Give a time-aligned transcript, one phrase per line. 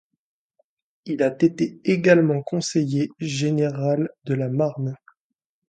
[1.05, 4.97] Il a été également conseiller général de la Marne.